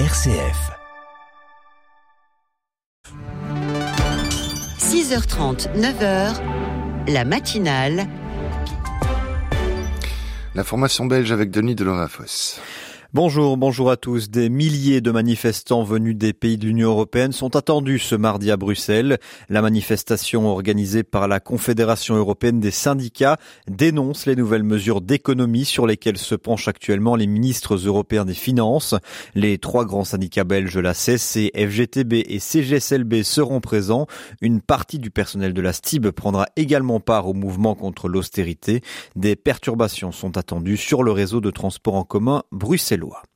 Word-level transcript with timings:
RCF. 0.00 0.72
6h30, 4.76 5.68
9h, 5.78 6.42
la 7.06 7.24
matinale. 7.24 8.08
La 10.56 10.64
formation 10.64 11.06
belge 11.06 11.30
avec 11.30 11.52
Denis 11.52 11.76
Delorafosse. 11.76 12.60
Bonjour, 13.14 13.56
bonjour 13.56 13.92
à 13.92 13.96
tous. 13.96 14.28
Des 14.28 14.48
milliers 14.48 15.00
de 15.00 15.12
manifestants 15.12 15.84
venus 15.84 16.16
des 16.16 16.32
pays 16.32 16.58
de 16.58 16.66
l'Union 16.66 16.88
européenne 16.90 17.30
sont 17.30 17.54
attendus 17.54 18.00
ce 18.00 18.16
mardi 18.16 18.50
à 18.50 18.56
Bruxelles. 18.56 19.18
La 19.48 19.62
manifestation 19.62 20.48
organisée 20.48 21.04
par 21.04 21.28
la 21.28 21.38
Confédération 21.38 22.16
européenne 22.16 22.58
des 22.58 22.72
syndicats 22.72 23.36
dénonce 23.68 24.26
les 24.26 24.34
nouvelles 24.34 24.64
mesures 24.64 25.00
d'économie 25.00 25.64
sur 25.64 25.86
lesquelles 25.86 26.18
se 26.18 26.34
penchent 26.34 26.66
actuellement 26.66 27.14
les 27.14 27.28
ministres 27.28 27.76
européens 27.76 28.24
des 28.24 28.34
Finances. 28.34 28.96
Les 29.36 29.58
trois 29.58 29.84
grands 29.84 30.02
syndicats 30.02 30.42
belges, 30.42 30.76
la 30.76 30.92
CSC, 30.92 31.52
FGTB 31.54 32.14
et 32.14 32.40
CGSLB 32.40 33.22
seront 33.22 33.60
présents. 33.60 34.08
Une 34.40 34.60
partie 34.60 34.98
du 34.98 35.12
personnel 35.12 35.54
de 35.54 35.62
la 35.62 35.72
STIB 35.72 36.10
prendra 36.10 36.46
également 36.56 36.98
part 36.98 37.28
au 37.28 37.32
mouvement 37.32 37.76
contre 37.76 38.08
l'austérité. 38.08 38.80
Des 39.14 39.36
perturbations 39.36 40.10
sont 40.10 40.36
attendues 40.36 40.76
sur 40.76 41.04
le 41.04 41.12
réseau 41.12 41.40
de 41.40 41.52
transport 41.52 41.94
en 41.94 42.02
commun 42.02 42.42
bruxellois. 42.50 43.03
verlor. 43.04 43.33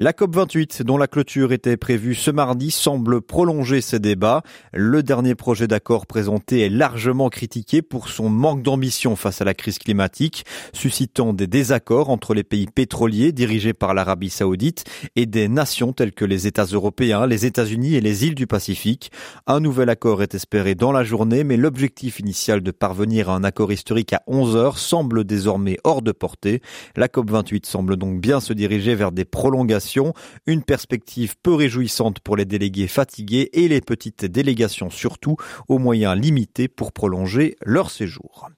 La 0.00 0.12
COP28, 0.12 0.84
dont 0.84 0.96
la 0.96 1.08
clôture 1.08 1.52
était 1.52 1.76
prévue 1.76 2.14
ce 2.14 2.30
mardi, 2.30 2.70
semble 2.70 3.20
prolonger 3.20 3.80
ces 3.80 3.98
débats. 3.98 4.44
Le 4.72 5.02
dernier 5.02 5.34
projet 5.34 5.66
d'accord 5.66 6.06
présenté 6.06 6.60
est 6.60 6.68
largement 6.68 7.30
critiqué 7.30 7.82
pour 7.82 8.08
son 8.08 8.28
manque 8.28 8.62
d'ambition 8.62 9.16
face 9.16 9.40
à 9.40 9.44
la 9.44 9.54
crise 9.54 9.80
climatique, 9.80 10.44
suscitant 10.72 11.32
des 11.32 11.48
désaccords 11.48 12.10
entre 12.10 12.32
les 12.32 12.44
pays 12.44 12.68
pétroliers 12.72 13.32
dirigés 13.32 13.72
par 13.72 13.92
l'Arabie 13.92 14.30
saoudite 14.30 14.84
et 15.16 15.26
des 15.26 15.48
nations 15.48 15.92
telles 15.92 16.12
que 16.12 16.24
les 16.24 16.46
États 16.46 16.66
européens, 16.66 17.26
les 17.26 17.44
États-Unis 17.44 17.96
et 17.96 18.00
les 18.00 18.24
îles 18.24 18.36
du 18.36 18.46
Pacifique. 18.46 19.10
Un 19.48 19.58
nouvel 19.58 19.90
accord 19.90 20.22
est 20.22 20.36
espéré 20.36 20.76
dans 20.76 20.92
la 20.92 21.02
journée, 21.02 21.42
mais 21.42 21.56
l'objectif 21.56 22.20
initial 22.20 22.60
de 22.60 22.70
parvenir 22.70 23.30
à 23.30 23.34
un 23.34 23.42
accord 23.42 23.72
historique 23.72 24.12
à 24.12 24.22
11 24.28 24.54
heures 24.54 24.78
semble 24.78 25.24
désormais 25.24 25.76
hors 25.82 26.02
de 26.02 26.12
portée. 26.12 26.62
La 26.94 27.08
COP28 27.08 27.66
semble 27.66 27.96
donc 27.96 28.20
bien 28.20 28.38
se 28.38 28.52
diriger 28.52 28.94
vers 28.94 29.10
des 29.10 29.24
prolongations 29.24 29.87
une 30.46 30.62
perspective 30.62 31.36
peu 31.42 31.54
réjouissante 31.54 32.20
pour 32.20 32.36
les 32.36 32.44
délégués 32.44 32.88
fatigués 32.88 33.50
et 33.52 33.68
les 33.68 33.80
petites 33.80 34.24
délégations 34.24 34.90
surtout, 34.90 35.36
aux 35.68 35.78
moyens 35.78 36.18
limités 36.18 36.68
pour 36.68 36.92
prolonger 36.92 37.56
leur 37.64 37.90
séjour. 37.90 38.48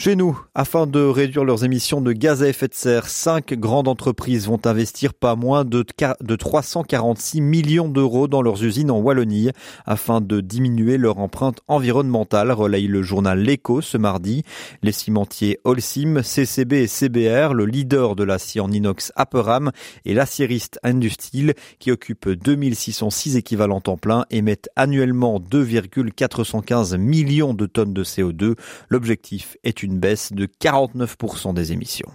Chez 0.00 0.14
nous, 0.14 0.40
afin 0.54 0.86
de 0.86 1.00
réduire 1.00 1.42
leurs 1.42 1.64
émissions 1.64 2.00
de 2.00 2.12
gaz 2.12 2.44
à 2.44 2.48
effet 2.48 2.68
de 2.68 2.74
serre, 2.74 3.08
cinq 3.08 3.54
grandes 3.54 3.88
entreprises 3.88 4.46
vont 4.46 4.60
investir 4.64 5.12
pas 5.12 5.34
moins 5.34 5.64
de, 5.64 5.82
346 5.82 7.40
millions 7.40 7.88
d'euros 7.88 8.28
dans 8.28 8.40
leurs 8.40 8.62
usines 8.62 8.92
en 8.92 9.00
Wallonie 9.00 9.50
afin 9.86 10.20
de 10.20 10.40
diminuer 10.40 10.98
leur 10.98 11.18
empreinte 11.18 11.62
environnementale, 11.66 12.52
relaye 12.52 12.86
le 12.86 13.02
journal 13.02 13.40
L'Echo 13.40 13.80
ce 13.80 13.98
mardi. 13.98 14.44
Les 14.84 14.92
cimentiers 14.92 15.58
Holcim, 15.64 16.22
CCB 16.22 16.74
et 16.74 16.86
CBR, 16.86 17.52
le 17.52 17.66
leader 17.66 18.14
de 18.14 18.22
l'acier 18.22 18.60
en 18.60 18.70
inox 18.70 19.10
Aperam 19.16 19.72
et 20.04 20.14
l'acieriste 20.14 20.78
Industeel, 20.84 21.54
qui 21.80 21.90
occupe 21.90 22.28
2606 22.28 23.36
équivalents 23.36 23.80
temps 23.80 23.96
plein, 23.96 24.26
émettent 24.30 24.68
annuellement 24.76 25.40
2,415 25.40 26.94
millions 26.98 27.52
de 27.52 27.66
tonnes 27.66 27.94
de 27.94 28.04
CO2. 28.04 28.54
L'objectif 28.90 29.56
est 29.64 29.82
une 29.82 29.87
une 29.88 29.98
baisse 29.98 30.32
de 30.32 30.46
49% 30.46 31.54
des 31.54 31.72
émissions. 31.72 32.10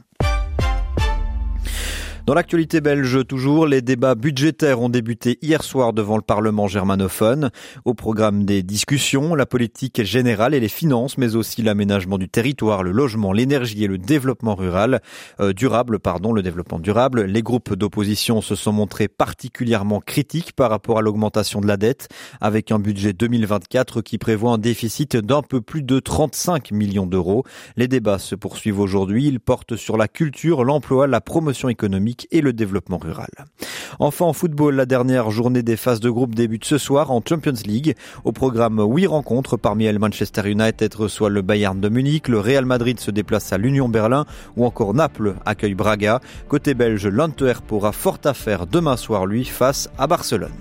Dans 2.25 2.35
l'actualité 2.35 2.79
belge, 2.79 3.27
toujours, 3.27 3.67
les 3.67 3.81
débats 3.81 4.15
budgétaires 4.15 4.79
ont 4.79 4.87
débuté 4.87 5.37
hier 5.41 5.61
soir 5.61 5.91
devant 5.91 6.15
le 6.15 6.21
Parlement 6.21 6.69
germanophone. 6.69 7.49
Au 7.83 7.93
programme 7.93 8.45
des 8.45 8.63
discussions, 8.63 9.35
la 9.35 9.45
politique 9.45 10.01
générale 10.03 10.53
et 10.53 10.61
les 10.61 10.69
finances, 10.69 11.17
mais 11.17 11.35
aussi 11.35 11.61
l'aménagement 11.61 12.17
du 12.17 12.29
territoire, 12.29 12.81
le 12.81 12.91
logement, 12.91 13.33
l'énergie 13.33 13.83
et 13.83 13.87
le 13.87 13.97
développement 13.97 14.55
rural, 14.55 15.01
euh, 15.41 15.51
durable, 15.51 15.99
pardon, 15.99 16.31
le 16.31 16.41
développement 16.41 16.79
durable. 16.79 17.23
Les 17.23 17.41
groupes 17.41 17.73
d'opposition 17.73 18.39
se 18.39 18.55
sont 18.55 18.71
montrés 18.71 19.09
particulièrement 19.09 19.99
critiques 19.99 20.53
par 20.53 20.69
rapport 20.69 20.99
à 20.99 21.01
l'augmentation 21.01 21.59
de 21.59 21.67
la 21.67 21.75
dette, 21.75 22.07
avec 22.39 22.71
un 22.71 22.79
budget 22.79 23.11
2024 23.11 23.99
qui 23.99 24.17
prévoit 24.17 24.53
un 24.53 24.57
déficit 24.57 25.17
d'un 25.17 25.41
peu 25.41 25.59
plus 25.59 25.83
de 25.83 25.99
35 25.99 26.71
millions 26.71 27.05
d'euros. 27.05 27.43
Les 27.75 27.89
débats 27.89 28.17
se 28.17 28.35
poursuivent 28.35 28.79
aujourd'hui. 28.79 29.27
Ils 29.27 29.41
portent 29.41 29.75
sur 29.75 29.97
la 29.97 30.07
culture, 30.07 30.63
l'emploi, 30.63 31.05
la 31.05 31.19
promotion 31.19 31.67
et 32.31 32.41
le 32.41 32.53
développement 32.53 32.97
rural. 32.97 33.29
Enfin 33.99 34.25
en 34.25 34.33
football, 34.33 34.75
la 34.75 34.85
dernière 34.85 35.31
journée 35.31 35.63
des 35.63 35.77
phases 35.77 35.99
de 35.99 36.09
groupe 36.09 36.35
débute 36.35 36.65
ce 36.65 36.77
soir 36.77 37.11
en 37.11 37.21
Champions 37.27 37.53
League. 37.65 37.95
Au 38.23 38.31
programme 38.31 38.79
8 38.79 39.07
rencontres, 39.07 39.57
parmi 39.57 39.85
elles 39.85 39.99
Manchester 39.99 40.49
United 40.49 40.93
reçoit 40.95 41.29
le 41.29 41.41
Bayern 41.41 41.79
de 41.79 41.89
Munich, 41.89 42.27
le 42.27 42.39
Real 42.39 42.65
Madrid 42.65 42.99
se 42.99 43.11
déplace 43.11 43.53
à 43.53 43.57
l'Union 43.57 43.89
Berlin 43.89 44.25
ou 44.57 44.65
encore 44.65 44.93
Naples 44.93 45.35
accueille 45.45 45.75
Braga. 45.75 46.19
Côté 46.47 46.73
belge, 46.73 47.07
l'Antwerp 47.07 47.71
aura 47.71 47.91
fort 47.91 48.19
à 48.25 48.33
demain 48.65 48.97
soir 48.97 49.25
lui 49.25 49.45
face 49.45 49.89
à 49.97 50.07
Barcelone. 50.07 50.51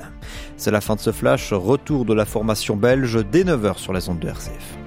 C'est 0.56 0.70
la 0.70 0.80
fin 0.80 0.94
de 0.94 1.00
ce 1.00 1.12
flash, 1.12 1.52
retour 1.52 2.04
de 2.04 2.14
la 2.14 2.24
formation 2.24 2.76
belge 2.76 3.18
dès 3.30 3.44
9h 3.44 3.78
sur 3.78 3.92
la 3.92 4.00
zone 4.00 4.18
de 4.18 4.28
RCF. 4.28 4.81